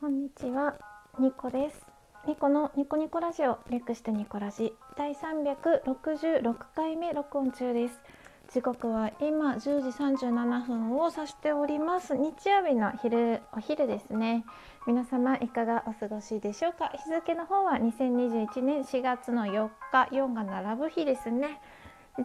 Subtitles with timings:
[0.00, 0.76] こんにちは、
[1.18, 1.84] ニコです。
[2.24, 8.00] ニコのニコニコラジオ略してニコラジ第366回目録音中です。
[8.48, 12.16] 時刻は今10時37分を指しております。
[12.16, 14.44] 日曜日の昼お昼ですね。
[14.86, 16.92] 皆様いかがお過ごしでしょうか？
[16.96, 21.60] 日付の方は2021年4月の4日、4が並ぶ日ですね。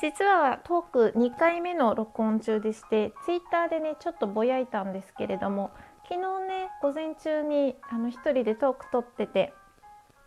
[0.00, 5.70] 実はトーク2回目の録音中でしてツイッターでねちょっとぼやいたんですけれども
[6.08, 9.52] 昨日ね午前中にあの1人でトーク撮ってて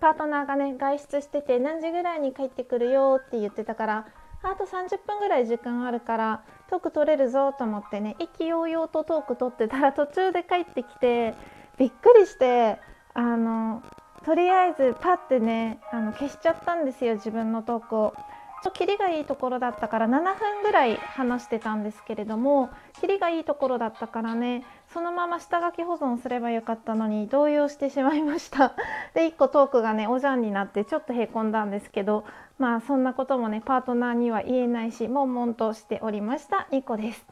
[0.00, 4.06] パートナーがね外出してて何時ぐらいに帰ってくるよって言ってたから
[4.42, 11.34] あと30分ぐらい時間あるからトーク撮れるぞと思ってね意気揚々とトーク撮ってたら途中で帰ってきて
[11.78, 12.78] びっくりして
[13.14, 13.82] あの
[14.24, 18.14] とりあえずパッてねあの消しちゃったんですよ自分のトークを。
[18.62, 22.70] ちょキリがいいところだったから7分ぐらい話してたんですけれども
[23.00, 28.74] キリがいいところだったからねそのまま下書き保存すればよかったのに動揺してしまいました。
[29.14, 32.24] で1個トークがねおじゃんになってちょっとへこんだんですけど
[32.58, 36.68] まあそんなこともねパートナーには言えないし悶々としておりました。
[36.70, 37.26] 2個です。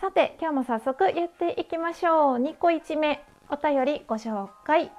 [0.00, 2.38] さて今日も早速やっていきましょう。
[2.38, 4.90] 2個1目お便りご紹介。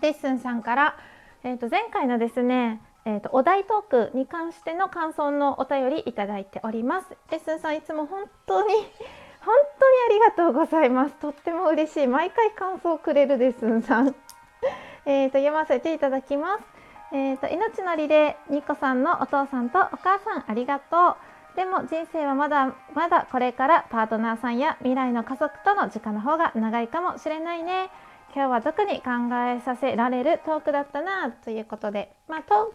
[0.00, 0.96] レッスンさんから、
[1.42, 7.06] えー、と前回のですねえーと、お題トークに関しての感想のお便りいただいております。
[7.30, 8.74] レッスンさんいつも本当に
[9.46, 11.14] 本当にありがとうございます。
[11.14, 12.06] とっても嬉しい。
[12.08, 14.12] 毎回感想をくれるレッスンさん。
[15.06, 16.64] えと読ませていただきます。
[17.12, 21.16] えーと、命のりでニコさんのお父さんとお母さんありがとう。
[21.54, 27.88] でも人生はまだまだこれからパートナーさんや未来の家族との時間の方が長いかもしれないね。
[28.34, 29.10] 今日は特に考
[29.46, 32.74] えさせられるトークだったなということで、まあ、ト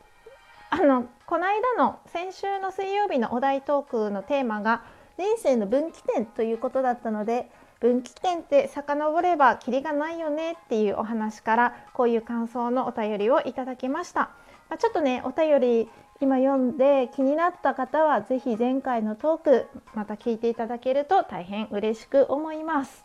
[0.74, 4.84] あのこの間の先週の水曜日のお題トークのテーマが
[5.18, 14.32] 人生の分岐点ということだったので分岐点って遡ればキリがないよねっていうお話からこういう感想のお便りをいただきました、
[14.70, 15.90] まあ、ちょっとねお便り
[16.22, 23.04] 今読んで気になった方は是非前回のトークまた聞いていただけると大変嬉しく思います。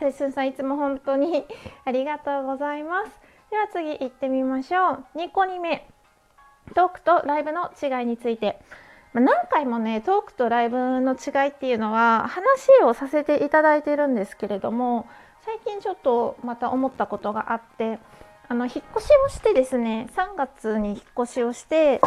[0.00, 1.44] レッスンさんいつも本当に
[1.84, 3.10] ありがとうございます。
[3.50, 5.04] では次行ってみましょう。
[5.18, 5.86] 2個2目。
[6.74, 8.60] トークとライブの違いについて。
[9.14, 15.06] 何回もねトークとライブの違いっていうのは話をさせていただいてるんですけれども
[15.44, 17.98] 最近ちょっとまた思ったことがあって
[18.48, 22.00] あの引っ越しをしてですね3月に引っ越しをして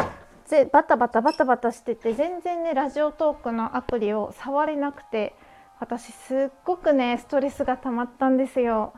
[0.72, 5.34] バタバタバタバタしてて全然ねラジオトークのアプリを触れなくて
[5.80, 8.92] 私すっごくねストレスが溜まったんですよ。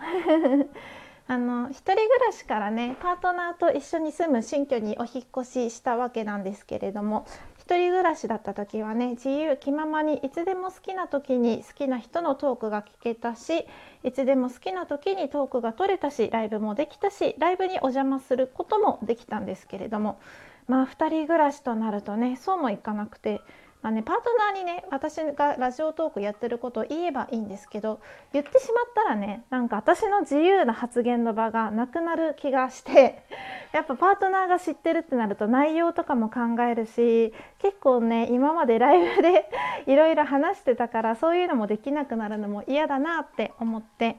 [1.27, 7.27] あの一人暮らしからねパートナーと一緒に住む新居にお引越ししたわけなんですけれども
[7.59, 13.65] 一人暮らしだった時はね自由気ままにいつでも好きな時に好きな人のトークが聞けたし
[14.03, 20.21] いつでも好きな時にトークが取れたしライブもできたしライブにお邪魔することもできたんですけれども
[20.69, 23.41] まあ2人暮らしとなるとねそうもいかなくて
[23.85, 28.01] まあね、パートナーにね私がラジオトークやってることを言えばいいんですけど
[28.33, 33.23] 言ってしまったらねなんか私の自由な発言の場がなくなる気がして
[33.75, 39.51] やっぱパートナーが知ってるってなると内容とかも考えるし結構ね今までライブで
[39.87, 44.17] いろいろ話してたからそういうのもできなくなるのも嫌だなって思って。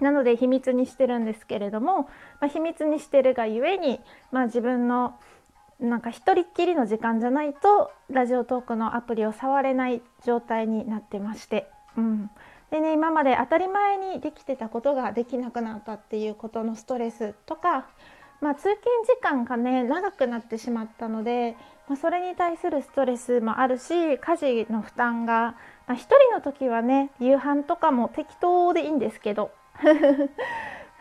[0.00, 2.08] なので秘密にしてるんですけれども、
[2.40, 4.00] まあ、秘密にしてるがゆえに、
[4.32, 5.14] まあ、自分の
[5.82, 12.30] なんか一人っきりの時間じゃないとラジオトークのアプリを触れない状態になってまして、うん、
[12.70, 17.88] でね今まで当たり前にできてたことができなくなったっていうことのストレスとか、
[18.40, 21.56] まあ、通勤時間がね長くなってしまったので、
[21.88, 25.56] まあ、それに対するストレスもあるし家事の負担が、
[25.88, 29.50] まあ、1人の時はね夕飯とかも適当でいいんですけど。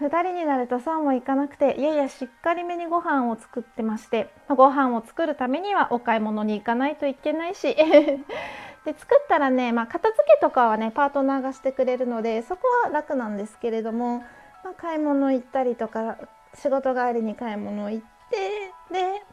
[0.07, 7.75] 2人になるとそうもいかなくていやいやしっかりめにご飯を作ってましてご飯を作るためにはお買い物に行かないといけないし
[8.85, 14.23] で作ったらね、まあ、片付けとかはねパートナーがしてくれるのでそこは楽なんですけれども、
[14.63, 16.17] まあ、買い物行ったりとか
[16.55, 19.23] 仕事帰りに買い物行ってで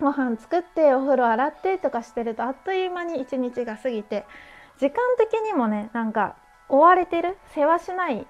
[0.00, 4.24] ご飯作ってお風呂洗ってとかしてるとあっという間に一日が過ぎて
[4.78, 6.36] 時間的にもねなんか
[6.70, 7.36] 追われてる？
[7.54, 8.26] 世話しない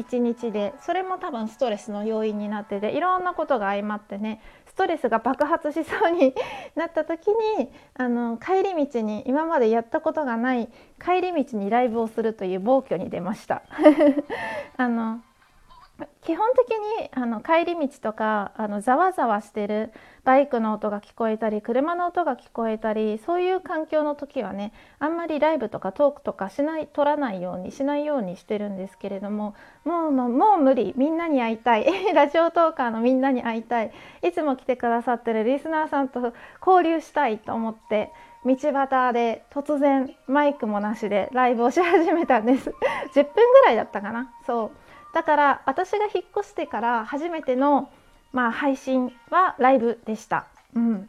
[0.00, 6.34] 一日でそれも多分ストレスの要因になってていろんなことが相まってねストレスが爆発しそうに
[6.74, 10.68] なった時にあの帰り道に今までやったことがない
[11.02, 13.62] 帰り道にライブをするという暴挙に出ました。
[14.76, 15.20] あの
[16.22, 16.70] 基本的
[17.02, 19.92] にあの帰り道とかあのざわざわしてる
[20.24, 29.54] バイクの音が聞こえたり車の音が聞こえたりそういう環境の時はねあんまりライブとかトークとかしない撮らないようにしないようにしてるんですけれども
[29.84, 30.92] もうもうもう無理。
[30.96, 31.86] みんなに会いたい。
[32.14, 33.90] ラジオトーカーのみんなに会いたい。
[34.22, 38.12] いつも来てくださってるリスナーさんと交流したいと思って
[38.44, 42.70] 道端で突然マイクもなしでライブをし始めたんです
[43.14, 44.70] 10分ぐらいだったかなそう
[45.14, 47.90] だから私が引っ越してから初めての、
[48.32, 50.46] まあ、配信はライブでした。
[50.74, 51.08] うん、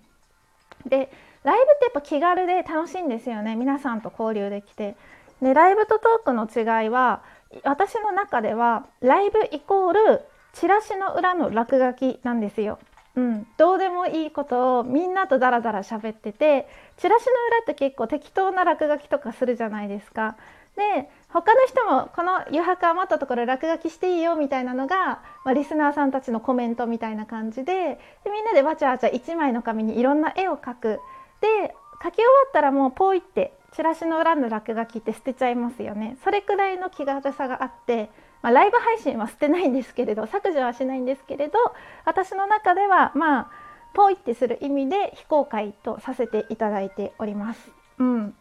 [0.88, 1.12] で
[1.44, 4.96] ライブってやっぱ気軽で楽しいんですよね皆さんと交流できて。
[5.42, 7.22] でライブとトークの違いは
[7.64, 10.22] 私の中ではライブイコール
[10.54, 12.80] チラシの裏の落書きなんですよ。
[13.16, 16.68] うん、どうでもいいことをみんなとダラダラ喋ってて
[16.98, 20.38] チラシの裏って結構適当な落書きとかするじゃないですか。
[20.78, 31.00] で他の人もこの余白余ったところ落書きしていいよみたいなのが、まあ、リスナーさんたちのコメントみたいな感じででみんなでわちゃわちゃ1枚の紙にいろんな絵を描く。
[31.42, 36.18] で描き終わったらもうポイってチラシの裏の落書きって捨てちゃいますよね。
[36.24, 38.10] それくらいの気軽さがあって、
[38.42, 41.60] まあ、ライブ配信は捨てないんですけれど削除はしないんですけれど
[42.06, 43.52] 私の中ではまあ
[43.94, 47.72] ポイってする意味で非公開とさせていただいております。
[48.00, 48.36] うん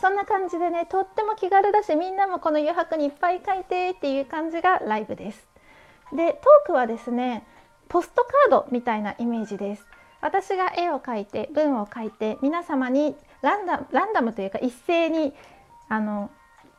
[0.00, 5.46] そんな感じでねとっても気軽だしみんなもこの余白にいっぱい書いてっていう感じがライブです。
[6.12, 7.44] でトークはですね
[7.88, 9.86] ポストカードみたいなイメージです。
[10.20, 15.32] 私が絵を描いて文を書いて皆様にランダランダムというか一斉に
[15.88, 16.30] あの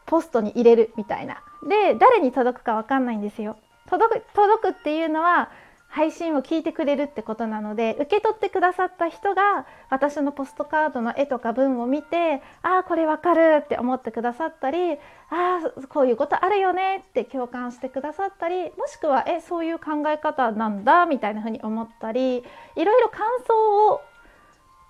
[0.06, 3.58] ポストに入れるみたいなで誰に届くか分かんないんですよ。
[3.90, 5.50] 届く届くっていうのは
[5.92, 14.96] 配信を聞いてくれるってことなので受け取ってくださった人が私のポストカードの絵とか文を見てああこれわかるって思ってくださったりあ
[15.30, 15.60] あ
[15.90, 22.42] こういうことあるよねって共感してくださったりもしくはえそういう考え方なんだみたいな風に思ったりい
[22.86, 24.02] ろいろ感想を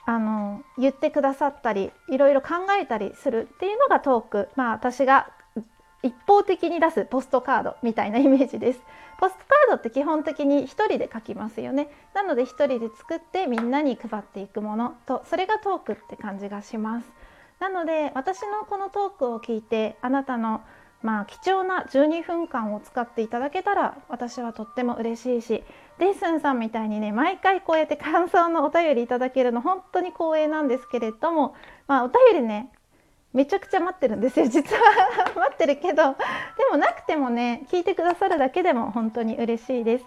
[0.06, 4.50] あの言ってくださったりいろいろ考えたりするっていうのがトーク。
[4.56, 5.29] まあ私が
[6.03, 8.81] 一方的に出すポストカードみたいなイメージです。
[9.19, 11.89] ポストカードって基本的に1人で書きますよね。
[12.13, 17.12] なので1人で作ってみんなに配っていくものとそれがトークって感じがします。
[17.59, 20.62] なので私のこのトークを聞いてあなたの
[21.03, 25.63] まあ貴重な12分間を使っていただけたら私はとっても嬉しいし
[26.00, 31.56] デッスンさんみたいにね毎回こうやって感想のお便りいただけるの本当に光栄なんですけれども、
[31.88, 32.71] まあ、お便りね
[33.33, 34.48] めちゃくちゃ待ってるんですよ。
[34.48, 34.81] 実は。
[35.36, 36.13] 待ってるけど。
[36.13, 36.18] で
[36.72, 40.06] もなくてもね聞いてくださるだけでも本当に嬉しいです。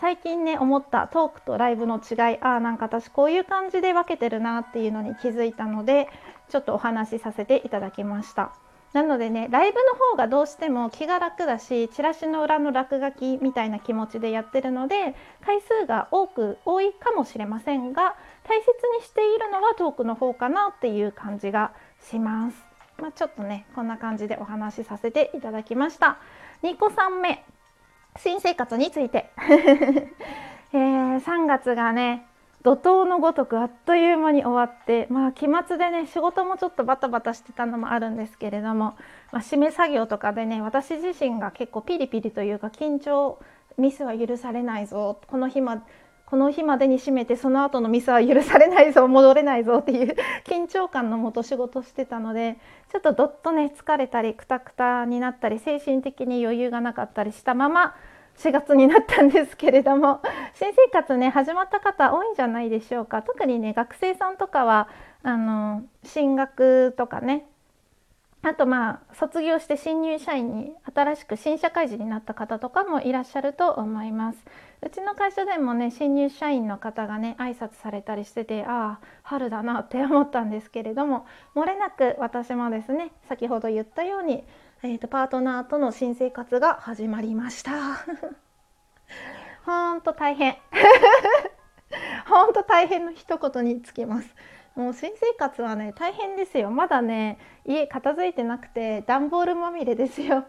[0.00, 2.38] 最近ね思ったトークとライブの違い。
[2.40, 6.08] ああなんか私こういう感じで分けてるなっていうのに気づいたので
[6.48, 8.52] ちょっとお話しさせていただきました。
[8.92, 18.68] なのでねライブの方がどうしても気が楽だしチラシの裏の落書きみたいな気持ちでやってるので回数が多く多いかもしれませんが大切
[18.98, 21.72] にしているのはトークの方かなっていう感じが
[22.10, 22.56] します。
[22.98, 26.18] まあ、ちょっとねこんな感じでお話しさせていただきました。
[26.62, 27.44] 2個3目
[28.16, 29.30] 新生活について、
[30.74, 32.26] えー、3月がね
[32.64, 38.96] 怒涛のごとくあっという間に終わってまあ期末でね仕事もちょっとバタバタしてたのもあるんですけれども、
[39.32, 43.38] まあ、締め作業とかでね私自身が結構ピリピリというか緊張
[43.78, 45.84] ミスは許されないぞこの日ま
[46.32, 50.16] この日までに締めてその後のミスは許されないぞ戻れないぞっていう
[50.46, 52.56] 緊張感のもと仕事してたので
[52.90, 57.94] ちょっとどっとね疲れたりくたくたになったり精神的に余裕がなかったりしたまま
[58.38, 60.20] 4月になったんですけれども
[60.54, 64.88] 新生活ね始まった方多いんじゃないでしょうか特にね学生さんとかは
[65.22, 67.46] あの進学とかね
[68.44, 74.38] あとまあ卒業して新入社員に新しく新社会人になった方とかもいらっしゃると思います。
[74.84, 81.24] うちの会社でもね新入社員の方がね挨拶されたりしててああ春だなって思ったんですけれども
[81.54, 84.42] 漏れなく私もですね先ほど言ったように、
[84.84, 87.70] えーと、パートナーとの新生活が始まりました。
[89.64, 90.56] ほんと大変
[92.26, 94.34] ほんと大変の一言につきます。
[94.74, 100.46] もう新生活はね大変ですよまだね家片付いてなくて段ボールまみれですよ。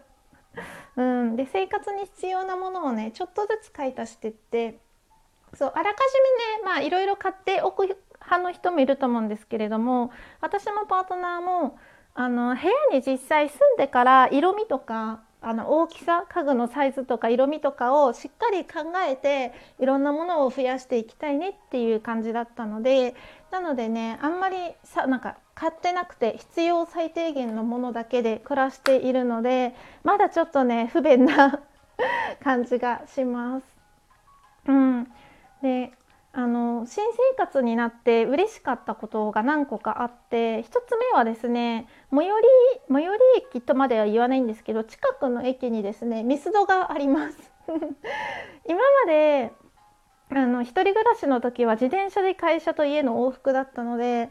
[0.96, 4.80] うん、で生活に必要なものをねちょっとずつ買い足してって
[5.52, 10.10] そうあらかじめねまあいろいろ買っておく派の人もいると思うんですけれども
[10.40, 11.78] 私もパートナーも
[12.14, 12.60] あの部
[12.92, 23.14] 屋に実際住んでから色味とかあの大きさ家具のサイズとか色味とかをしっかり考えていろんなものを増やしていきたいねっていう感じだったので
[23.50, 31.60] なのでねあんまりさなんか買ってなくて必要最低限のものだけで暮らしているのでまだちょっとね不便な
[32.42, 33.66] 感じがします。
[34.66, 35.12] うん、
[35.60, 35.92] で
[36.36, 42.46] あの新生活になって嬉しかったことが何個かあって1つ目はですね最寄り
[42.90, 43.18] 最寄り
[43.52, 47.52] 駅とまでは言わないんですけど近くの駅にですねミスドがあります。
[48.66, 49.52] 今まで
[50.30, 54.28] あの一人暮らしの時は自転車で会社と家の往復だったので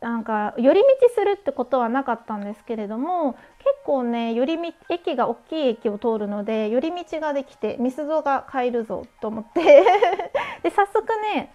[0.00, 3.40] なんか寄り道するってことはなかったんですけれども結
[3.84, 9.62] 構ね寄り道駅が大きい駅を通るので寄り道ができてミスドが買えるぞと思って
[10.62, 11.54] で早速ね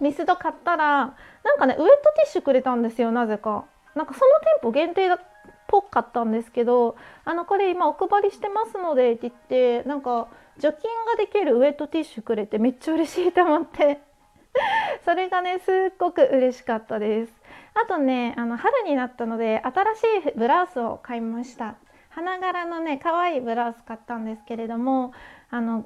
[0.00, 1.14] ミスド買ったら
[1.44, 3.64] なんかねウエットティッシュくれたんですよなぜか。
[3.94, 5.18] なんかその店舗限定だっ
[5.66, 10.28] ぽかったんですけど「あのこれ今お配りしてますので」って言ってなんか
[10.58, 14.00] 除菌ができるウエットティッシュくれてめっちゃ嬉しいと思って
[15.04, 17.40] それがねすっごく嬉しかったです。
[17.74, 21.76] あとねあの春になったので新しいブラウスを買いました。
[22.10, 25.12] 花柄のね可愛いブラウス買ったんですけれども
[25.50, 25.84] あの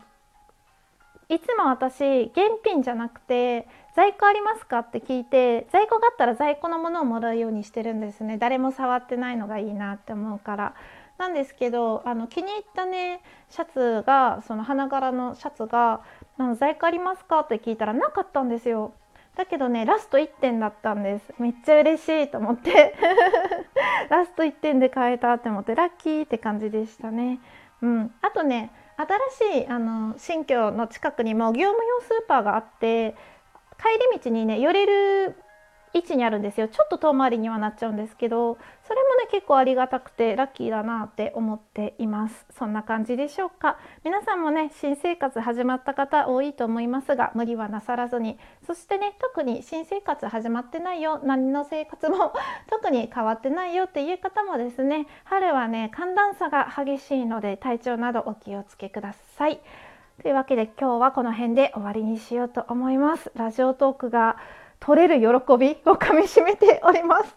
[1.28, 8.38] いつも私現品じゃなくて在庫ありますかって聞いて在庫があったら在庫のものをもらうようにしてるんですね。
[8.38, 10.74] 誰も触ってないのがいいなって思うから。
[11.16, 16.00] なんですけどあの気に入ったねシャツがその花柄のシャツが
[16.42, 18.92] 「の在庫ありますか?」って聞いたらなかったんですよ。
[19.36, 22.94] だけどねラスト1点だったんですめっちゃ嬉しいと思って
[24.08, 27.40] ラスト1点で買えたって思ってラッキーって感じでしたね。
[27.82, 28.70] うん、あとね
[29.36, 33.16] 新しいあの新居の近くにも業務用スーパーがあって
[33.76, 35.36] 帰り道にね寄れる
[35.94, 36.66] 位置にあるんですよ。
[36.66, 42.46] ちょっと遠回りにはなっちゃうんですけどそれもね結構ありがたくてラッキーだなって思っています。
[42.50, 43.78] そんな感じでしょうか。
[44.04, 48.38] 皆さんもね新生活始まった方多いと思いますが無理はなさらずに。
[48.66, 51.20] そしてね特に新生活始まってないよ。
[51.22, 52.32] 何の生活も
[52.68, 59.60] 特に変わってないよっていう方もですね春はね寒暖差が激しいので体調などお気をつけください。
[60.22, 63.30] というわけで今日はこの辺で終わりにしようと思います。
[63.34, 64.36] ラジオトークが
[64.84, 67.34] 取れる喜びをかみしめております。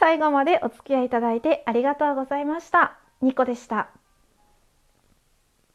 [0.00, 2.96] 最後までお付き合いいただいてありがとうございました。
[3.20, 3.88] ニコでした。